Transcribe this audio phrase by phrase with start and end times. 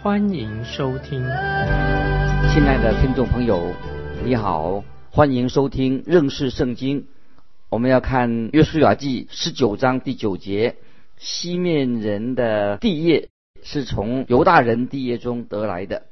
[0.00, 1.20] 欢迎收听。
[2.52, 3.74] 亲爱的听众朋友，
[4.24, 7.06] 你好，欢迎收听认识圣经。
[7.68, 10.76] 我们要看约书亚记十九章第九节。
[11.16, 13.28] 西面人的地业
[13.64, 16.04] 是从犹大人地业中得来的，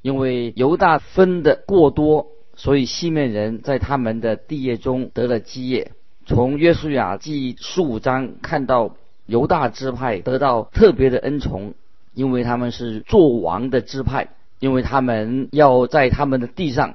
[0.00, 5.92] 因为犹大分的过多，所以西面人在他们的地业中得了基业。
[6.24, 11.74] 从约书亚记十五章看到犹大支派得到特别的恩宠，
[12.14, 16.94] 因为他们是做王的支派，因为他们要在他们的地上，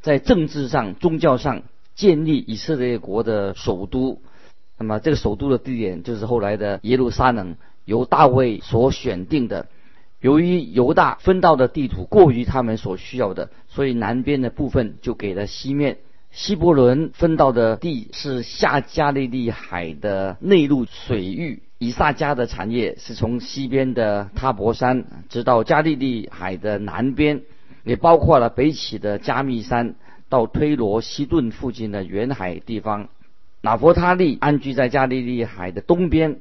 [0.00, 1.62] 在政治上、宗教上
[1.94, 4.20] 建立以色列国的首都。
[4.78, 9.66] 那么这个首都的地点就是后来的耶路撒冷，由大卫所选定的。
[10.20, 15.98] 由于犹大分到的地图过于他们所需要的，所以南边的部分就给了西面。
[16.30, 21.62] 希伯伦分到的地是下加利利海的内陆水域。
[21.78, 27.42] 以撒家的产业是从西边的塔伯山直到加利利海的南边，
[27.84, 29.94] 也包括了北起的加密山
[30.28, 33.08] 到推罗西顿附近的沿海地方。
[33.60, 36.38] 拿佛他利安居在加利利海的东边，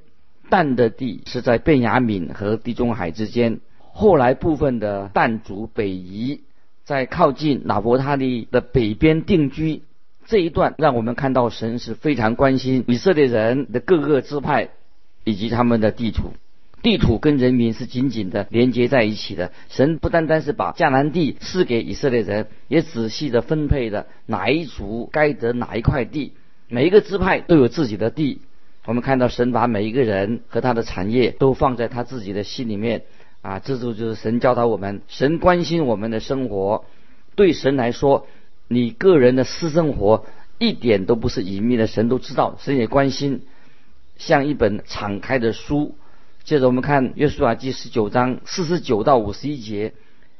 [0.49, 3.59] 但的地是在贝雅敏和地中海之间。
[3.91, 6.41] 后来部分的但族北移，
[6.83, 9.81] 在靠近拿佛他利的北边定居。
[10.25, 14.69] 这一段让我们看到神是非常关心以色列人的各个支派
[15.27, 16.31] 以及他们的地图。
[16.81, 19.51] 地图跟人民是紧紧的连接在一起的。
[19.67, 26.31] 神不单单是把迦南地赐给以色列人，也仔细的分配了哪一族该得哪一块地。
[26.69, 28.39] 每一个支派都有自己的地，
[28.85, 33.01] 我们看到神把每一个人和他的产业都放在他自己的心里面
[33.41, 36.85] 啊，这就就是神教导我们，神关心我们的生活。
[37.35, 38.27] 对神来说，
[38.69, 40.25] 你个人的私生活
[40.57, 43.41] 一点都不是隐秘的，神都知道，神也关心。
[44.17, 45.95] 像一本敞开的书。
[46.43, 49.93] 接着我们看约书亚记十九章四十九到五十一节。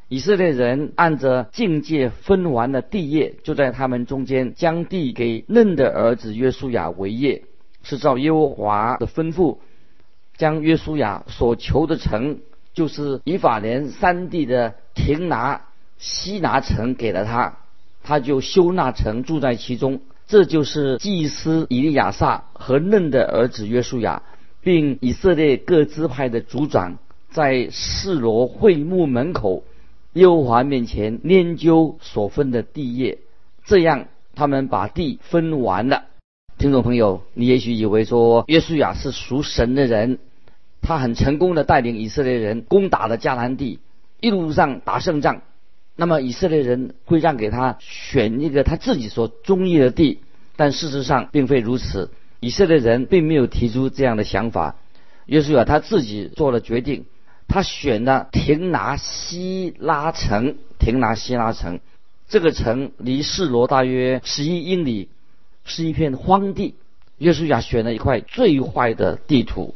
[0.10, 7.44] 以色列人按着境界分完了地业，就在他们中间将地给嫩的儿子约书亚为业，
[7.84, 9.58] 是照耶和华的吩咐，
[10.38, 12.40] 将约书亚所求的城，
[12.74, 15.66] 就是以法莲三地的亭拿
[15.98, 17.58] 西拿城给了他，
[18.02, 20.00] 他就修那城住在其中。
[20.28, 24.24] 这就是祭司以利亚撒和嫩的儿子约书亚，
[24.62, 26.98] 并以色列各支派的族长
[27.30, 29.64] 在示罗会幕门口。
[30.14, 33.20] 耶和华面前研究所分的地业，
[33.64, 36.04] 这样他们把地分完了。
[36.58, 40.18] 听众朋友，你也许以为说约书亚是属神的人，
[40.82, 43.80] 他很成功的带领以色列人攻打了迦南地，
[44.20, 45.42] 一路上打胜仗。
[45.98, 50.20] 那么以色列人会让给他选一个他自己所中意的地，
[50.56, 52.12] 但事实上并非如此。
[52.40, 54.76] 以色列人并没有提出这样的想法，
[55.26, 57.06] 约书亚他自己做了决定。
[57.48, 61.80] 他选了廷拿西拉城，廷拿西拉城，
[62.28, 65.10] 这个城离示罗大约十一英里，
[65.64, 66.76] 是一片荒地。
[67.18, 69.74] 约书亚选了一块最坏的地图。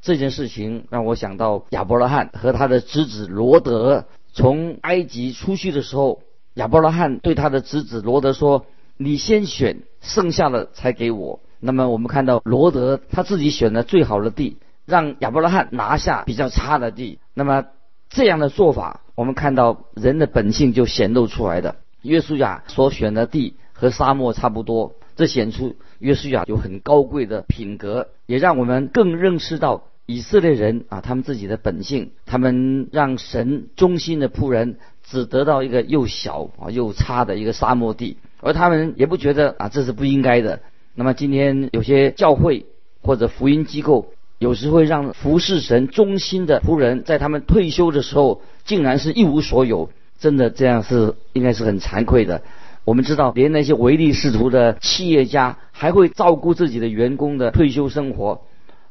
[0.00, 4.06] 这件事情让我想到亚伯拉罕和他的侄子罗德
[4.38, 6.22] 从埃及出去的时候，
[6.54, 8.66] 亚伯拉罕对他的侄子罗德说
[8.96, 14.58] ：“你先选，剩下的才给我。”那么我们看到罗德他自己选了最好的地。
[14.86, 17.64] 让亚伯拉罕拿下比较差的地，那么
[18.08, 21.74] 这样的做法，我们看到人的本性就显露出来的。
[22.02, 32.12] 约书亚所选的地和沙漠差不多，这显出约书亚有很高贵的品格，也让我们更认识到以色列人啊，他们自己的本性。
[32.24, 40.60] 他们让神忠心的仆人只得到一个又小啊又差的一个沙漠地，而他们也不觉得啊这是不应该的。
[40.94, 42.64] 那么今天有些教会
[43.02, 44.08] 或者福音机构。
[44.40, 49.90] 有时会让服侍神忠心的仆人，在他们退休的时候，竟然是一无所有。
[50.20, 52.42] 真的这样是应该是很惭愧的。
[52.84, 58.42] 我们知道，连那些唯利是图的企业家，还会照顾自己的员工的退休生活，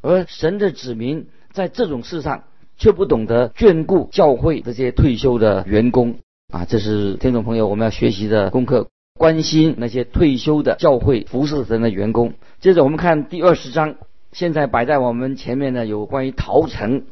[0.01, 2.43] 而神的子民在这种事上
[2.77, 6.19] 却不懂得眷顾教会这些退休的员工
[6.51, 6.65] 啊！
[6.65, 12.33] 这是听众朋友我们要学习的功课，关心那些退休的教会服侍神的员工。
[12.59, 13.95] 接着我们看第二十章。
[14.33, 17.03] 现在摆在我们前面呢，有关于陶城，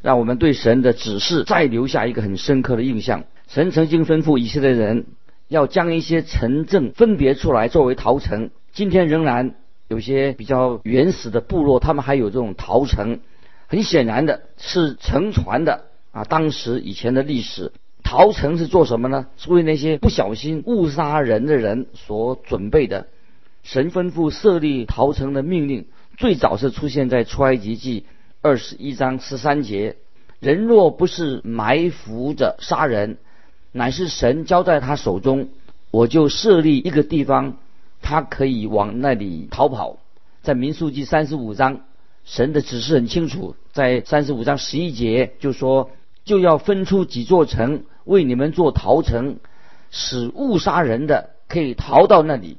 [0.00, 3.24] 让我们对神的指示再留下一个很深刻的印象。
[3.46, 5.04] 神曾经吩咐以色列人
[5.48, 8.50] 要将一些城镇分别出来作为逃城。
[8.72, 9.54] 今天仍然
[9.92, 13.20] 有些比较原始的部落，他们还有这种逃城。
[13.66, 17.72] 很显然的是乘船的啊，当时以前的历史。
[18.02, 19.26] 逃城是做什么呢？
[19.36, 23.06] 是为那些不小心误杀人的人所准备的。
[23.62, 25.86] 神吩咐设立逃城的命令，
[26.16, 28.04] 最早是出现在出埃及记
[28.40, 29.96] 二十一章十三节。
[30.40, 33.18] 人若不是埋伏着杀人，
[33.72, 35.48] 乃是神交在他手中，
[35.90, 37.58] 我就设立一个地方，
[38.02, 39.98] 他可以往那里逃跑。
[40.42, 41.80] 在民数记三十五章，
[42.24, 45.90] 神的指示很清楚，在三十五章十一节就说，
[46.24, 49.38] 就要分出几座城为你们做逃城，
[49.90, 52.58] 使误杀人的可以逃到那里。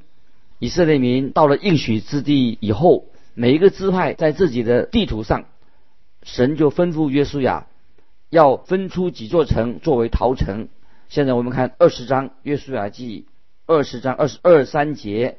[0.58, 5.44] 以色列民到了应许之地以后，每一个支派在自己的地图上，
[6.22, 7.66] 神就吩咐约书亚。
[8.30, 10.68] 要分出几座城作为逃城。
[11.08, 13.26] 现在我们看二十章约书亚记
[13.66, 15.38] 二十章二十二三节，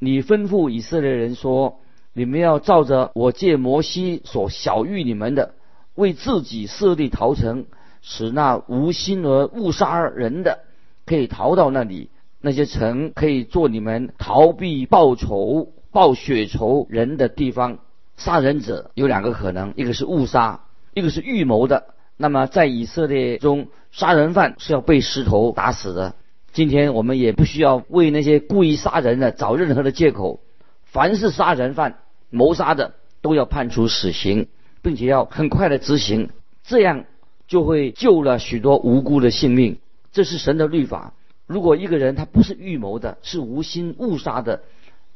[0.00, 1.78] 你吩咐以色列人说：
[2.12, 5.54] 你们要照着我借摩西所晓谕你们的，
[5.94, 7.66] 为自己设立逃城，
[8.02, 10.60] 使那无心而误杀人的
[11.06, 12.10] 可以逃到那里。
[12.40, 17.78] 那些城可以做你们逃避报仇、报血仇人的地方。
[18.16, 21.94] 杀人者有两个可能，一个是误杀，一个是预谋的。
[22.16, 26.14] 那么，在以色列中，杀人犯是要被石头打死的。
[26.54, 30.40] 今天我们也不需要为那些故意杀人的找任何的借口。
[30.84, 31.98] 凡是杀人犯、
[32.30, 34.46] 谋杀的，都要判处死刑，
[34.80, 36.30] 并且要很快的执行，
[36.62, 37.06] 这样
[37.48, 39.78] 就会救了许多无辜的性命。
[40.12, 41.12] 这是神的律法。
[41.48, 44.62] 如果一个人他不是预谋的，是无心误杀的，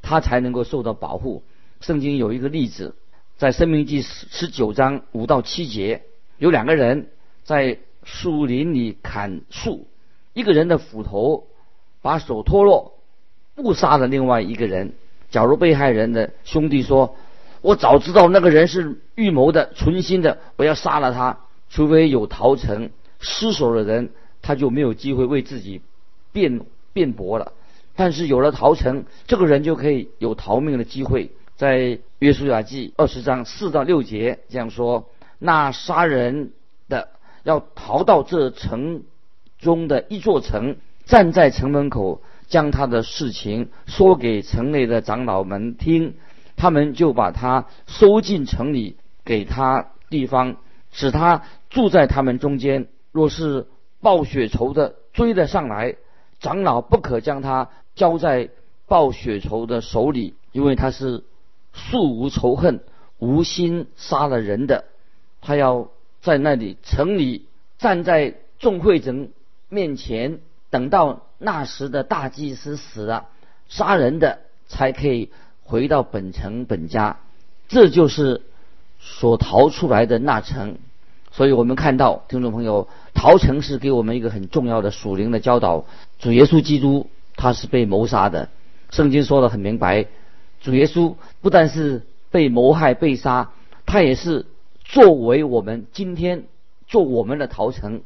[0.03, 1.45] 他才能够受到保护。
[1.81, 2.97] 圣经有一个例子，
[3.37, 6.03] 在生命记十九章五到七节。
[6.37, 7.07] 有两个人
[7.45, 9.87] 在树林里砍树，
[10.39, 11.49] 一个人的斧头
[12.01, 12.95] 把手脱落，
[13.57, 14.95] 误杀了另外一个人。
[15.31, 17.17] 假如被害人的兄弟说
[17.61, 25.83] ：“我早知道那个人是预谋的、存心的，我要杀了他。”除非有逃城失手的人，他就没有机会为自己
[26.31, 26.61] 辩
[26.93, 27.53] 辩驳了。
[27.97, 31.33] 但是有了逃城，这个人就可以有逃命的机会。
[31.57, 35.11] 在约书亚记二十章四到六节这样说。
[35.41, 36.53] 那杀人
[36.89, 37.09] 的
[37.43, 39.03] 要逃到这城
[39.59, 46.15] 中的一座城，站在城门口，将他的事情说给城内的长老们听，
[46.57, 50.57] 他们就把他收进城里，给他地方，
[50.93, 52.89] 使他住在他们中间。
[53.11, 53.67] 若是
[54.01, 55.97] 报血仇的追得上来，
[56.41, 58.51] 长老不可将他交在
[58.87, 61.25] 报血仇的手里，因为他是
[61.73, 62.81] 素无仇恨、
[63.19, 64.85] 无心杀了人的。
[65.41, 65.89] 他要
[66.21, 67.47] 在那里城里
[67.79, 69.31] 站在众会诊
[69.69, 73.27] 面前，等到那时的大祭司死了，
[73.69, 75.31] 杀人的才可以
[75.63, 77.19] 回到本城本家。
[77.69, 78.43] 这就是
[78.99, 80.79] 所逃出来的那城。
[81.31, 85.85] 所以我们看到，听众朋友，逃城是给我们一个很重要的属灵的教导。
[86.19, 88.49] 主耶稣基督他是被谋杀的，
[88.91, 90.07] 圣经说的很明白，
[90.61, 93.51] 主耶稣不但是被谋害被杀，
[93.87, 94.47] 他也是。
[94.91, 96.45] 作为我们今天
[96.87, 98.01] 做我们的陶城，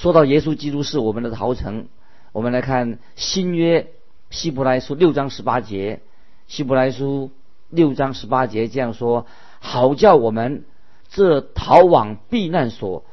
[0.00, 1.88] 说到耶稣基督是我们的逃城，
[2.32, 3.88] 我们来看新约
[4.30, 6.00] 希伯来书六章十八节，
[6.48, 7.30] 希伯来书
[7.68, 9.26] 六章十八节这样说：
[9.58, 10.64] 好叫我们
[11.10, 13.04] 这逃往避难所，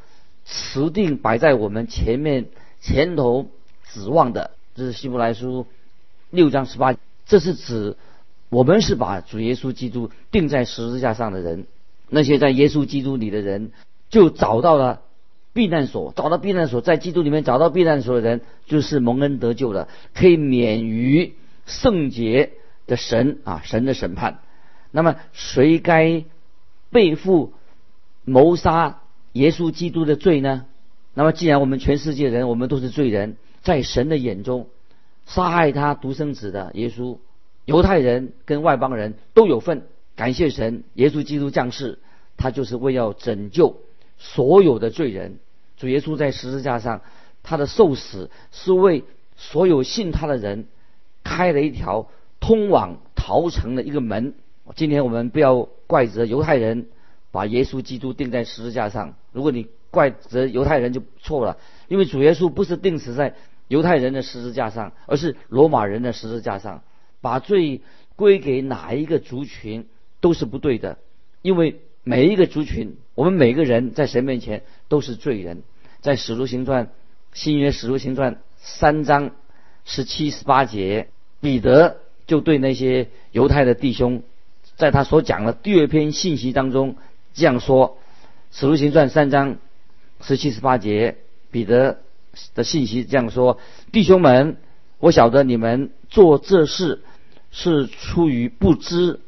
[0.45, 2.45] 持定摆在我们前面
[2.79, 3.47] 前头
[3.91, 5.65] 指望的，这是希伯来书
[6.29, 7.97] 六章十八，这是指
[8.47, 11.67] 我们是把主耶稣基督钉在十字架上的人。
[12.07, 13.73] 那些在耶稣基督里的人，
[14.09, 15.01] 就找到了
[15.57, 16.13] 避难所。
[16.15, 21.33] 找到避难所，在基督里面找到避难所的人，就是蒙恩得救的，可以免于
[21.65, 22.51] 圣洁
[22.85, 24.39] 的神啊神的审判。
[24.91, 26.25] 那么，谁该
[26.91, 27.53] 背负
[28.23, 29.01] 谋杀
[29.33, 30.65] 耶稣基督的罪呢？
[31.15, 34.67] 那么，既然我们全世界人，我们都是罪人，在神的眼中，
[35.25, 37.17] 杀害他独生子的耶稣，
[37.65, 39.87] 犹太人跟外邦人都有份。
[40.15, 41.97] 感谢神，耶稣基督降世，
[42.37, 43.81] 他就是为要拯救
[44.19, 45.39] 所有的罪人。
[45.77, 47.01] 主耶稣在十字架上，
[47.43, 49.03] 他的受死是为
[49.35, 50.65] 所有信他的人
[51.23, 54.33] 开了一条通往逃城的一个门。
[54.75, 56.87] 今天我们不要怪责犹太人
[57.31, 61.57] 把耶稣基督钉在十字架上，如果你怪责犹太人就错了，
[61.87, 63.35] 因为主耶稣不是钉死在
[63.67, 66.83] 犹太人的十字架上，而是罗马人的十字架上，
[67.21, 67.81] 把罪
[68.15, 69.87] 归给哪一个族群？
[70.19, 70.97] 都是不对的，
[71.43, 75.63] 因为每一个族群，我们每个人在神面前都是罪人。
[75.99, 76.89] 在使徒行传
[77.33, 79.31] 新约使徒行传三章
[79.83, 81.09] 十七十八节，
[81.41, 84.23] 彼得就对那些犹太的弟兄，
[84.77, 86.95] 在他所讲的第二篇信息当中
[87.33, 87.97] 这样说：
[88.51, 89.57] 使徒行传三章
[90.21, 91.17] 十七十八节，
[91.51, 91.99] 彼得
[92.55, 93.59] 的信息这样说：
[93.91, 94.55] 弟兄们，
[94.99, 97.01] 我晓得你们做这事
[97.51, 99.19] 是出于不知，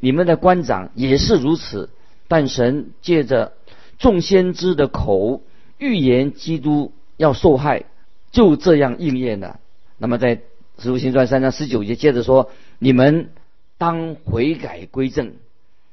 [0.00, 1.88] 你们的官长也是如此。
[2.28, 3.52] 但神借着
[3.98, 5.42] 众先知的口
[5.78, 7.84] 预言基督要受害，
[8.30, 9.60] 就这样应验了。
[9.96, 10.40] 那么在
[10.78, 13.30] 使徒行传三章十九节接着说：“你们
[13.78, 15.34] 当悔改归正。”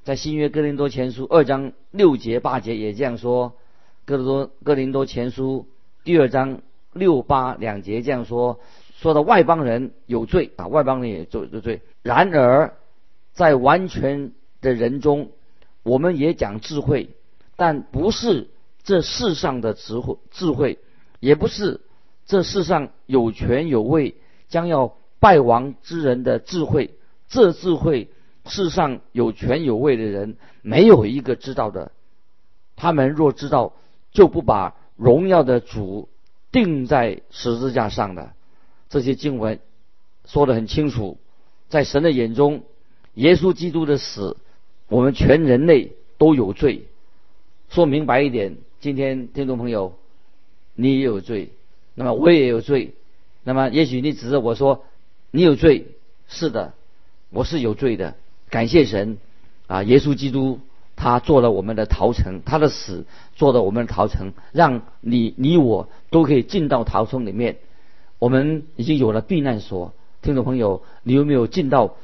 [0.04, 3.54] 在新约哥林多前书二章六节八节也这样说。
[4.06, 5.68] 哥林多哥林多前书
[6.04, 6.62] 第二章
[6.92, 8.60] 六八两节这样说
[9.00, 11.82] ：“说的外邦人有罪啊，外邦人也有罪。
[12.02, 12.74] 然而
[13.34, 15.30] 在完全的人中。”
[15.84, 17.10] 我们也讲智慧，
[17.56, 18.50] 但不是
[18.84, 20.80] 这世上的智慧，智慧
[21.20, 21.82] 也不是
[22.26, 24.16] 这世上有权有位
[24.48, 26.96] 将要败亡之人的智慧。
[27.28, 28.10] 这智慧
[28.46, 31.92] 世上有权有位的人没有一个知道的。
[32.76, 33.74] 他们若知道，
[34.12, 36.10] 就不把荣耀的主
[36.52, 38.34] 钉在十字架上的。
[38.90, 39.60] 这些经文
[40.26, 41.18] 说得很清楚，
[41.68, 42.64] 在神的眼中，
[43.16, 44.38] 耶稣基督的死。
[44.94, 46.84] 我们全人类都有罪，
[47.68, 49.96] 说明白一点，今天听众朋友，
[50.76, 51.50] 你也有罪，
[51.96, 52.94] 那么我也有罪，
[53.44, 54.86] 那么也许你指着我说
[55.32, 55.88] 你有罪，
[56.28, 56.74] 是的，
[57.32, 58.14] 我是有罪的。
[58.52, 59.18] 感谢神
[59.66, 60.60] 啊，耶稣基督
[60.96, 67.58] 他做了我们的逃城，他的死做了我们的逃城，让你你我都可以进到逃城里面。
[68.20, 71.96] 我们已经有了避难所，听众朋友，你有没有进到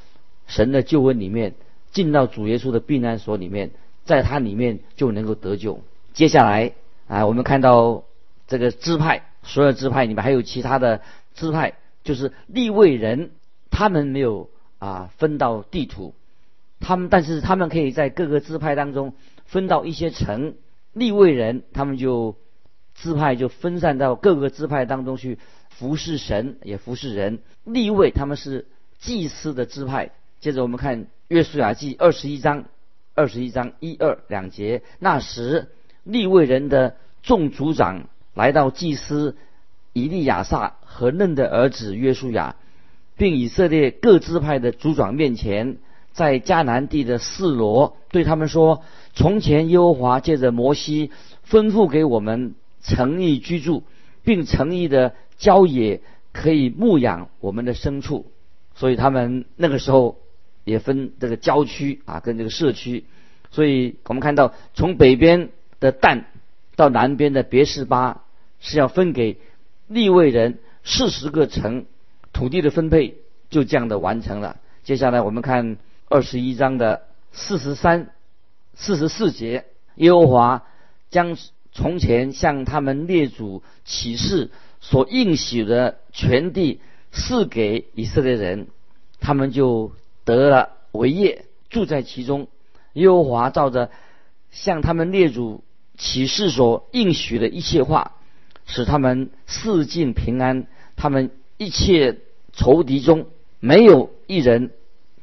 [0.48, 1.54] 神的救恩里面？
[1.92, 3.72] 进到主耶稣的避难所里面，
[4.06, 5.82] 在他里面就能够得救。
[6.14, 6.74] 接下来
[7.08, 8.04] 啊，我们看到
[8.48, 11.02] 这个支派，所有支派里面还有其他的
[11.34, 13.32] 支派，就是立位人，
[13.70, 16.14] 他们没有啊分到地图，
[16.80, 19.14] 他们但是他们可以在各个支派当中
[19.46, 20.56] 分到一些城。
[20.94, 22.36] 立位人他们就
[22.96, 25.38] 支派就分散到各个支派当中去
[25.70, 27.40] 服侍神，也服侍人。
[27.64, 28.68] 立位他们是
[28.98, 30.12] 祭司的支派。
[30.40, 31.08] 接着我们看。
[31.30, 32.66] 约书亚记二十一章，
[33.14, 34.82] 二十一章一二两节。
[34.98, 35.68] 那时，
[36.04, 39.38] 利未人的众族长来到祭司
[39.94, 42.56] 以利亚撒和嫩的儿子约书亚，
[43.16, 45.78] 并以色列各支派的族长面前，
[46.14, 48.82] 在迦南地的四罗对他们说
[49.14, 51.12] ：“从前耶和华借着摩西
[51.48, 53.84] 吩咐给我们诚意居住，
[54.24, 56.02] 并诚意的郊野
[56.34, 58.26] 可以牧养我们的牲畜。”
[58.74, 60.18] 所以他们那个时候。
[60.70, 63.06] 也分这个郊区啊，跟这个社区，
[63.50, 65.50] 所以我们看到从北边
[65.80, 66.26] 的旦
[66.76, 68.24] 到南边的别是巴
[68.60, 69.38] 是要分给
[69.88, 71.88] 利未人四十个城，
[72.34, 73.16] 土地的分配
[73.50, 74.58] 就这样的完成了。
[74.84, 78.12] 接下来我们看二十一章的四十三、
[78.76, 80.68] 四十四节，耶和华
[81.10, 81.36] 将
[81.72, 86.80] 从前向他们列祖启示所应许的全地
[87.12, 88.68] 赐给以色列人，
[89.20, 89.92] 他们就。
[90.36, 92.48] 得了为业，住在其中。
[92.94, 93.90] 耶和华照着
[94.52, 95.64] 向他们列祖
[95.98, 98.12] 启示所应许的一切话，
[98.68, 100.68] 使他们四境平安。
[100.96, 102.20] 他们一切
[102.54, 103.26] 仇敌中，
[103.60, 104.72] 没有一人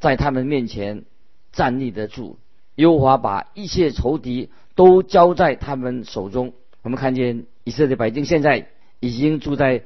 [0.00, 1.04] 在他们面前
[1.52, 2.38] 站立得住。
[2.74, 6.52] 耶和华把一切仇敌都交在他们手中。
[6.82, 8.66] 我们看见以色列百姓现在
[8.98, 9.82] 已经住在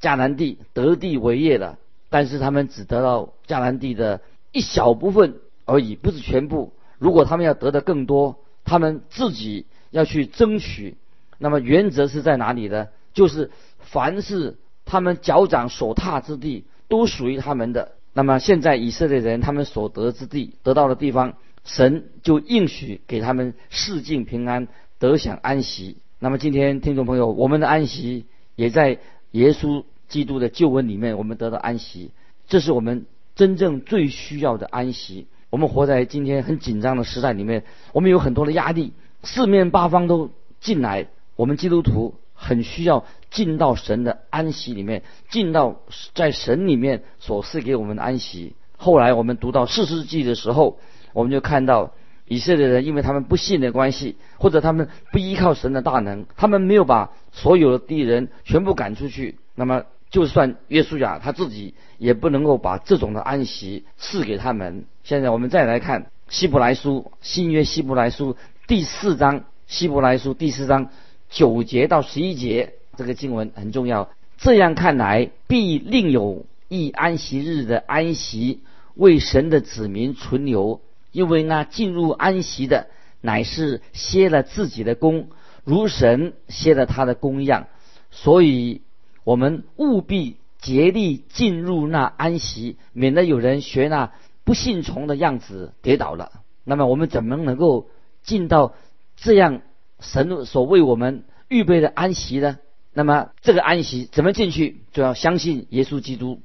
[0.00, 1.78] 迦南地，得地为业了，
[2.10, 4.20] 但是他们只得到迦南地的。
[4.54, 6.72] 一小部分而已，不是全部。
[6.98, 10.96] 如果他们要得的更多，他们自己要去争取。
[11.38, 12.86] 那么原则是在哪里呢？
[13.12, 17.96] 就是凡是他们脚掌所踏之地，都属于他们的。
[18.12, 21.34] 那么现在以色列人他们所得之地，得到的地方，
[21.64, 24.68] 神就应许给他们世境平安，
[25.00, 25.96] 得享安息。
[26.20, 29.00] 那么今天听众朋友，我们的安息也在
[29.32, 32.12] 耶稣基督的救恩里面，我们得到安息。
[32.46, 33.06] 这是我们。
[33.34, 35.26] 真正最需要的安息。
[35.50, 37.62] 我们活在今天很紧张的时代里面，
[37.92, 41.06] 我们有很多的压力，四面八方都进来。
[41.36, 45.80] 我们基督徒很需要进到神的安息里面，进到
[46.12, 48.56] 在神里面所赐给我们的安息。
[48.76, 50.78] 后来我们读到四世纪的时候，
[51.12, 51.92] 我们就看到
[52.26, 59.38] 以色列人因为他们不信的关系，或者他们不依靠神的大能，他们没有把所有的敌人全部赶出去。
[59.54, 59.84] 那么。
[60.14, 64.84] 就算约书亚他自己也不能够把这种的安息赐给他们。
[65.02, 68.36] 现在我们再来看希伯来书新约希伯来书
[68.68, 70.90] 第四章希伯来书第四章
[71.30, 74.08] 九节到十一节，这个经文很重要。
[74.38, 78.60] 这样看来，必另有一安息日的安息
[78.94, 80.80] 为神的子民存留，
[81.10, 82.86] 因为那进入安息的
[83.20, 85.30] 乃是歇了自己的功，
[85.64, 87.66] 如神歇了他的功一样。
[88.12, 88.82] 所以，
[89.24, 94.12] 我们务必竭力进入那安息，免得有人学那
[94.44, 96.30] 不信从的样子跌倒了。
[96.62, 97.88] 那么，我们怎么能够
[98.22, 98.74] 进到
[99.16, 99.62] 这样
[100.00, 102.58] 神所为我们预备的安息呢？
[102.92, 104.82] 那么，这个安息怎么进去？
[104.92, 106.40] 就要相信耶稣基督，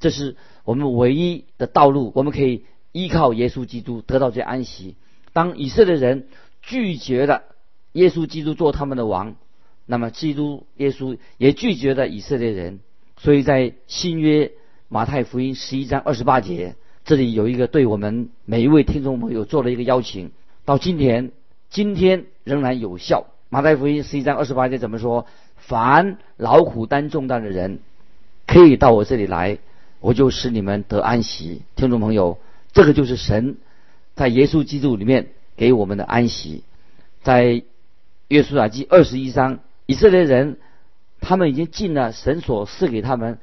[0.00, 2.12] 这是我们唯一的道路。
[2.14, 4.96] 我们可以依靠耶稣基督得到这安息。
[5.32, 6.28] 当以色列人
[6.60, 7.42] 拒绝了
[7.92, 9.36] 耶稣基督做他们的王。
[9.84, 12.78] 那么，基督耶稣也拒绝了以色列人，
[13.16, 14.52] 所以在新约
[14.88, 20.30] 马太福音十一章二十八节，这里有一个对我们每一位听众朋友做了一个邀请，
[20.64, 21.32] 到今天，
[21.68, 23.26] 今天仍然有效。
[23.48, 25.26] 马太福音十一章二十八节怎么说？
[25.56, 27.80] 凡劳苦担重担的人，
[28.46, 29.58] 可以到我这里来，
[30.00, 31.62] 我就使你们得安息。
[31.74, 32.38] 听众朋友，
[32.72, 33.56] 这个就是神
[34.14, 36.62] 在耶稣基督里面给我们的安息，
[37.22, 37.62] 在
[38.28, 39.58] 约书亚记二十一章。
[39.92, 40.56] 以色列人，
[41.20, 43.38] 他们已经进了神所赐给他们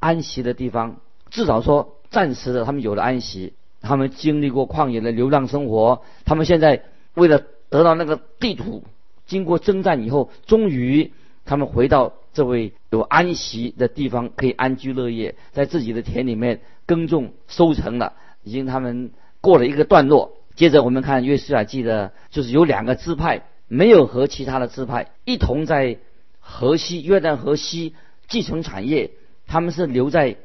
[0.00, 0.96] 安息的地方，
[1.30, 3.52] 至少说暂时的，他们有了安息。
[3.80, 6.82] 他们经历过旷野的流浪生活，他们现在
[7.14, 7.40] 为了
[7.70, 8.82] 得到那个地土，
[9.26, 11.12] 经过征战以后，终于
[11.44, 20.32] 他们回到这位有安息的地方，可以安居乐业，在自己的田里面耕种收成了，已经他们过了一个段落。
[20.56, 23.44] 接着我们看约书亚记的，就是有两个支派。
[23.72, 25.96] 没有和其他的支派一同在
[26.40, 27.94] 河西约旦河西
[28.28, 29.12] 继承产业，
[29.46, 30.36] 他们是留在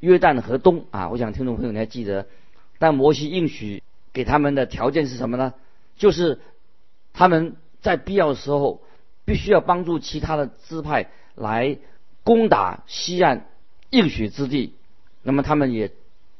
[0.00, 1.08] 约旦河东啊。
[1.08, 2.26] 我想听众朋友你还记得，
[2.78, 5.54] 但摩西应许给他们的条件是什么呢？
[5.96, 6.40] 就是
[7.14, 8.82] 他们在必要的时候
[9.24, 11.78] 必须要帮助其他的支派来
[12.22, 13.46] 攻打西岸
[13.88, 14.74] 应许之地。
[15.22, 15.90] 那么他们也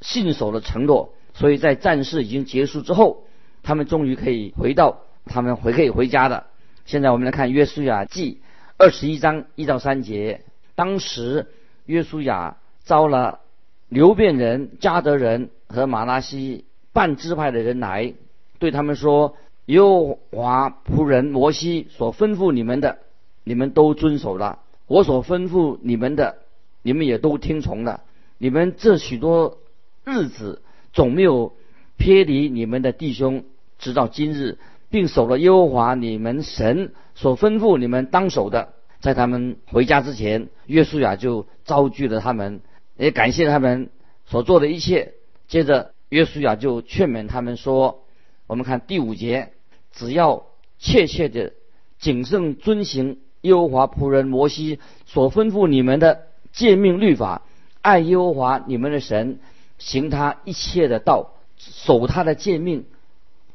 [0.02, 3.24] 信守了承诺，所以在战事已经结束之后，
[3.62, 5.00] 他们终于可以回到。
[5.24, 6.44] 他们回可以回家的。
[6.84, 8.42] 现在我们来看约书亚记
[8.76, 10.42] 二十一章一到三节。
[10.74, 11.46] 当时
[11.86, 13.40] 约书亚招了
[13.88, 18.12] 流变人、加德人和马拉西半支派的人来，
[18.58, 22.98] 对他们说：“耶和华仆人摩西所吩咐你们的，
[23.44, 26.36] 你们都遵守了；我所吩咐你们的，
[26.82, 28.02] 你们也都听从了。
[28.36, 29.58] 你们这许多
[30.04, 30.60] 日子
[30.92, 31.54] 总没有
[31.96, 33.44] 偏离你们的弟兄，
[33.78, 34.58] 直到今日。”
[34.94, 42.60] 并守了耶和华你们神所吩咐你们当守的，在他们回家之前，约书亚就招聚了他们，
[42.96, 43.90] 也感谢他们
[44.24, 45.14] 所做的一切。
[45.48, 48.04] 接着，约书亚就劝勉他们说
[48.46, 49.50] ：“我们看第五节，
[49.90, 50.44] 只要
[50.78, 51.54] 切切的
[51.98, 57.42] 谨慎遵行耶和华仆人摩西所吩咐你们的诫命律法，
[57.82, 59.40] 爱耶和华你们的神，
[59.76, 62.84] 行他一切的道，守他的诫命，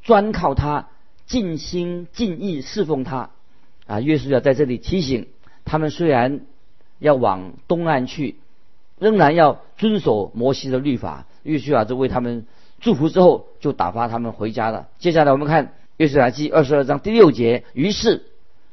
[0.02, 0.89] 专靠他。”
[1.29, 3.29] 尽心尽意侍奉他，
[3.85, 5.27] 啊，约书亚在这里提醒
[5.63, 6.41] 他们：虽然
[6.97, 8.37] 要往东岸去，
[8.97, 11.27] 仍然要遵守摩西的律法。
[11.43, 12.47] 约书亚就为他们
[12.81, 14.87] 祝福之后，就打发他们回家了。
[14.97, 17.63] 接下来我们看约书亚记二十二章第六节。
[17.73, 18.23] 于是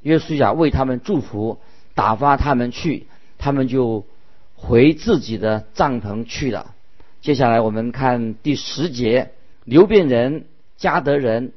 [0.00, 1.58] 约书亚为他们祝福，
[1.94, 4.06] 打发他们去，他们就
[4.54, 6.74] 回自己的帐篷去了。
[7.20, 9.32] 接下来我们看第十节：
[9.64, 10.46] 流变人、
[10.78, 11.52] 加德人。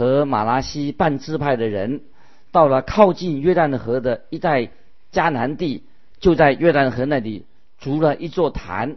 [0.00, 2.00] 和马拉西半支派的人
[2.52, 4.70] 到了靠近约旦河的一带
[5.12, 5.84] 迦南地，
[6.20, 7.44] 就在约旦河那里
[7.78, 8.96] 筑了一座坛。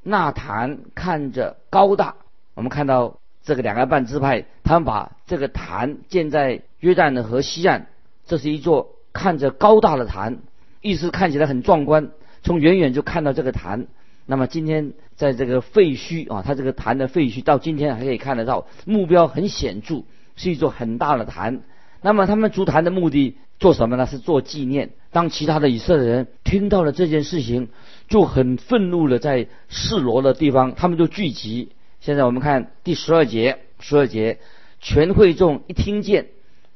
[0.00, 2.14] 那坛看着高大。
[2.54, 7.88] 我们看到这个两个半支派，他们把这个坛建在约旦的河西岸。
[8.24, 10.38] 这是一座看着高大的坛，
[10.80, 12.10] 意思看起来很壮观。
[12.44, 13.88] 从远远就看到这个坛。
[14.24, 20.04] 那么今天在这个废墟啊，它这个坛的废墟到今天还可以看得到，目标很显著。
[20.38, 21.60] 是一座很大的坛，
[22.00, 24.06] 那么他们筑坛的目的做什么呢？
[24.06, 24.92] 是做纪念。
[25.10, 27.68] 当其他的以色列人听到了这件事情，
[28.08, 31.72] 就很愤怒的在示罗的地方，他们就聚集。
[32.00, 34.38] 现在我们看第十二节，十二节，
[34.80, 36.28] 全会众一听见，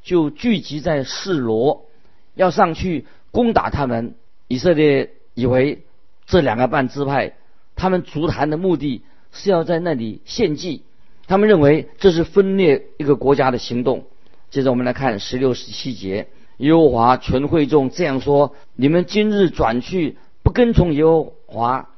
[0.03, 1.87] 就聚集在示罗，
[2.35, 4.17] 要上去攻打他们。
[4.49, 5.85] 以色列以为
[6.27, 7.35] 这两个半支派，
[7.77, 10.83] 他们筑坛的目的是要在那里献祭。
[11.27, 14.05] 他们认为这是分裂一个国家的行动。
[14.51, 21.89] 接着我们来看十六、十七节，耶和华全会众这样说：你们今日转去不跟从耶和华，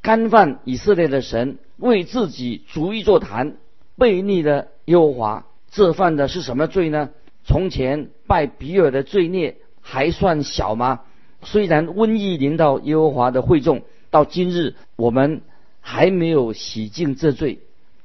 [0.00, 3.56] 干犯以色列的神，为自己逐一座坛，
[3.98, 7.10] 背逆的耶和华，这犯的是什么罪呢？
[7.44, 11.00] 从前拜比尔的罪孽还算小吗？
[11.42, 15.42] 虽然瘟疫临到耶和华的会众，到今日我们
[15.80, 17.58] 还没有洗净这罪。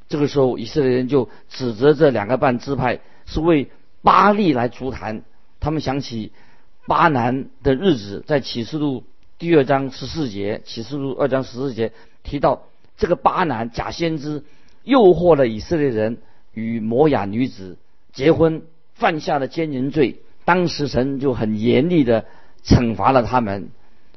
[0.09, 3.69] 这个时候，以色列人就指责这两个半支派是为
[4.01, 5.21] 巴利来足坛。
[5.59, 6.31] 他们想起
[6.87, 9.03] 巴南的日子，在启示录
[9.37, 11.91] 第二章十四节，启示录二章十四节
[12.23, 12.63] 提到
[12.97, 14.43] 这个巴南假先知
[14.83, 16.17] 诱惑了以色列人
[16.53, 17.77] 与摩雅女子
[18.11, 18.63] 结婚，
[18.95, 20.21] 犯下了奸淫罪。
[20.43, 22.25] 当时神就很严厉的
[22.65, 23.69] 惩罚了他们，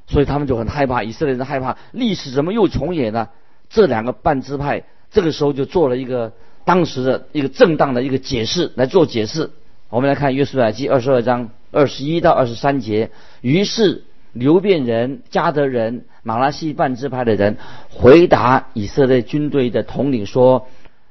[0.06, 1.02] 所以他们就很害怕。
[1.02, 3.28] 以色列人害怕历史怎么又重演呢？
[3.68, 6.32] 这两个半支派这个时候就做了一个
[6.64, 9.50] 当时的一个正当的一个解释来做解释。
[9.90, 13.10] 我们来看约书亚记二十二章二十一到二十三节。
[13.42, 17.58] 于是流变人、加德人、马拉西半支派的人
[17.90, 20.66] 回答以色列军队的统领说：“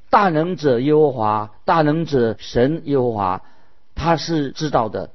[0.09, 3.43] 大能者耶和华，大能者神耶和华。”
[3.93, 5.11] 他是知道的，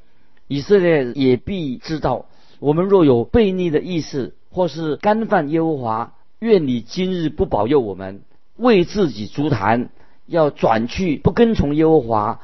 [0.47, 2.27] 以色列也必知道。
[2.61, 8.21] 我们若有悖逆的意思，或是干犯耶和华，愿你今日不保佑我们，
[8.57, 9.89] 为自己足坛，
[10.27, 12.41] 要转去不跟从耶和华，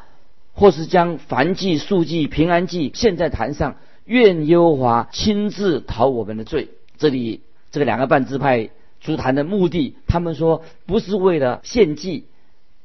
[0.53, 6.69] 或是将燔祭、素祭、平安祭献在坛上，愿耶和华亲自讨我们的罪。
[6.99, 8.71] 这里这个两个半支派
[9.01, 12.25] 足坛的目的，他们说不是为了献祭。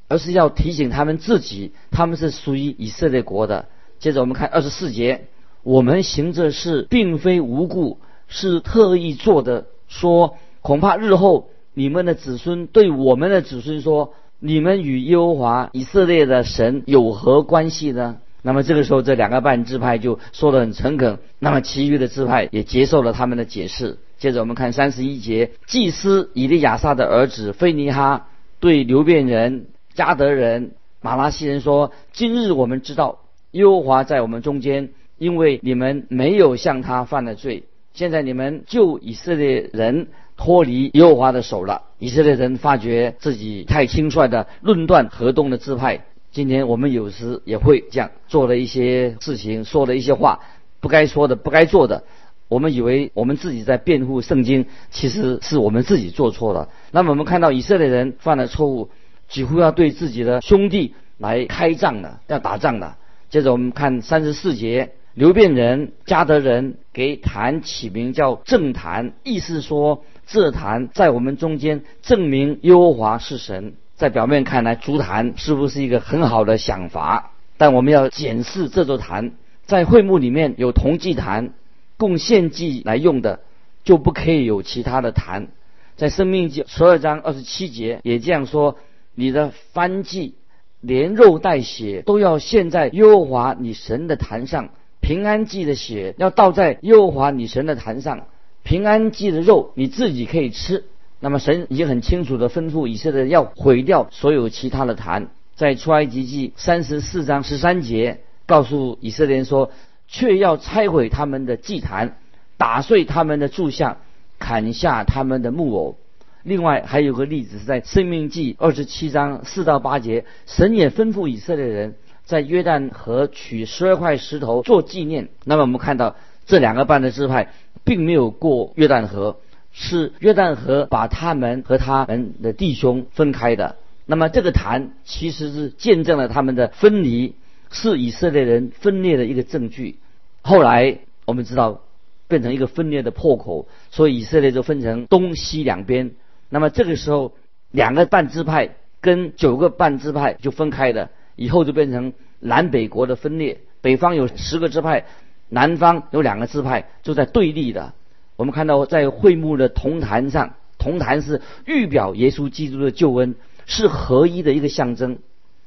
[0.09, 3.65] 而是要提醒他们自己，他们是属于以色列国的。
[3.99, 5.25] 接着我们看二十四节，
[5.63, 9.65] 我们行这事并非无故，是特意做的。
[9.89, 21.19] 说恐怕日后你们的子孙对我们的子孙说：“你们与耶和华以色列的神有何关系呢？”那么这个时候，这两个半支派就说得很诚恳。
[21.37, 23.99] 那么其余的支派也接受了他们的解释。
[24.17, 28.27] 接着我们看三十一节，祭司以利亚撒的儿子费尼哈
[28.59, 29.67] 对流变人。
[29.93, 30.71] 加德人、
[31.03, 33.19] 马拉西人说：“今日我们知道，
[33.51, 37.65] 耶和华在我们中间，因为你们没有向他犯了罪。
[37.93, 41.81] 现在你们救以色列人脱离耶和华的手了。
[41.99, 46.05] 以色列人发觉自己太轻率的论断河东的支派。
[46.31, 50.39] 今天我们有时也会这样做了一些事情，说了一些话，
[50.79, 52.03] 不该说的、不该做的。
[52.47, 56.69] 我们以为我们自己在辩护圣经，其实是我们自己做错了。
[56.91, 58.89] 那么我们看到以色列人犯了错误。”
[59.27, 62.95] 几乎要对自己的兄弟来开仗了，要打仗了。
[63.29, 73.73] 接着我们看三十四节，流变人、加德人给坛起名叫正坛，意思说这坛在我们中间证明耶和华是神。
[73.95, 77.31] 在表面看来，足坛是不是一个很好的想法？
[77.57, 79.31] 但我们要检视这座坛，
[79.65, 81.53] 在会幕里面有铜祭坛，
[81.97, 83.39] 供献祭来用的，
[83.83, 85.47] 就不可以有其他的坛。
[85.95, 88.77] 在生命记十二章二十七节也这样说。
[89.19, 90.35] 你的翻祭
[90.79, 94.69] 连肉带血都要献在耶和华你神的坛上，
[95.01, 98.27] 平安祭的血要倒在耶和华你神的坛上，
[98.67, 100.83] 平安祭的肉你自己可以吃。
[101.21, 109.71] 那么神已经很清楚的吩咐以色列要毁掉所有其他的坛，在出埃及记三十四章十三节告诉以色列人说，
[110.09, 112.17] 却要拆毁他们的祭坛，
[112.57, 113.99] 打碎他们的柱像，
[114.37, 115.97] 砍下他们的木偶。
[116.43, 125.29] 另外还有个例子是在《生命记》二十七章四到八节，神也吩咐以色列人在约旦河取十二块石头做纪念。
[125.45, 127.53] 那么我们看到这两个半的支派
[127.87, 129.37] 并没有过约旦河，
[129.71, 133.77] 是约旦河把他们和他们的弟兄分开的。
[134.05, 137.35] 那么这个坛其实是见证了他们的分离，
[137.71, 139.99] 是以色列人分裂的一个证据。
[140.41, 141.81] 后来我们知道
[142.27, 146.11] 变成一个分裂的破口，所以以色列就分成东西两边。
[146.49, 147.33] 那么这个时候，
[147.71, 153.59] 两个半支派跟九个半支派就分开了，以后就变成南北国的分裂。
[153.79, 155.05] 北方有十个支派，
[155.49, 157.93] 南方有两个支派，就在对立的。
[158.35, 165.19] 我们看到在会幕的铜坛上，铜坛是预表耶稣基督的救恩，是合一的一个象征。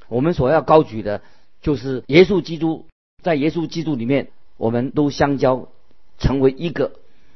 [0.08, 1.22] 我们所要高举的，
[1.62, 2.86] 就是耶稣基督，
[3.22, 5.68] 在耶稣基督里面，我们都相交，
[6.18, 6.92] 成为一个。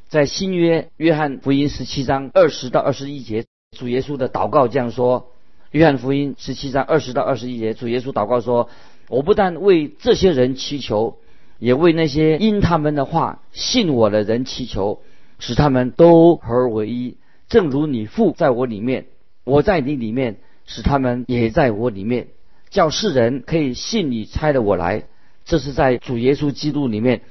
[0.08, 5.32] 在新约约翰福音十七章二十到二十一节，主耶稣的祷告这样说：
[5.72, 8.68] 约翰福音十七章二十到二十一节，主耶稣祷告说
[9.08, 11.18] ：“我不但为这些人祈求，
[11.64, 15.00] 也为那些因他们的话信我的人祈求，
[15.38, 17.16] 使他们都合而为一，
[17.48, 19.06] 正如你父在我里面，
[19.44, 22.28] 我在你里面，使他们也在我里面，
[22.68, 25.04] 叫世人可以信你差的我来。”
[25.46, 27.22] 这是在主耶稣基督里面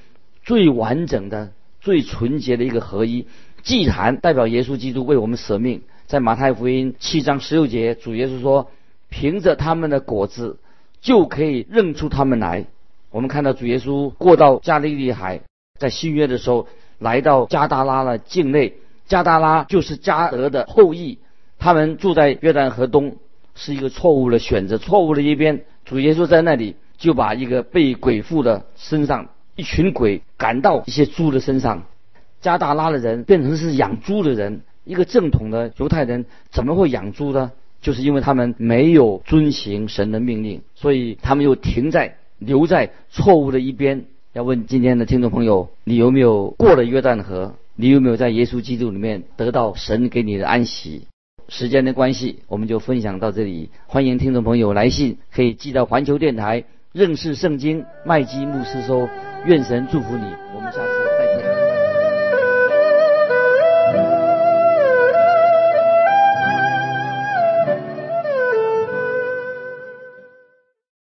[0.44, 1.52] 最完整的。
[1.80, 3.28] 最纯洁的一个合一，
[3.62, 5.82] 祭坛代表耶稣基督为我们舍命。
[6.08, 8.72] 在马太福音七章十六节，主耶稣说
[9.12, 10.58] ：“凭着他们的果子，
[11.02, 12.66] 就可以认出他们来。”
[13.14, 15.42] 我们看到主耶稣过到加利利海，
[15.78, 18.74] 在新约的时候来到加达拉的境内。
[19.06, 21.20] 加达拉就是加德的后裔，
[21.60, 23.18] 他们住在约旦河东，
[23.54, 25.64] 是一个错误的选择，错误的一边。
[25.86, 31.84] 主耶稣在那里就把一个被鬼附的身上一群鬼赶到一些猪的身上。
[32.42, 37.52] 加达拉的人变成是养猪的人，一个正统的犹太人怎么会养猪呢？
[37.80, 44.06] 就是因为他们没有遵行神的命令，所以他们又停在留在错误的一边。
[44.34, 47.54] 要问今天的听众朋友，你有没有过了约旦河？
[47.76, 51.08] 你有没有在耶稣基督里面得到神给你的安息？
[51.50, 53.70] 时间的关系，我们就分享到这里。
[53.86, 59.10] 欢迎听众朋友来信，可以寄到环球电台认识圣经麦基牧师收。
[59.46, 60.24] 愿神祝福你，
[60.56, 61.03] 我们下次。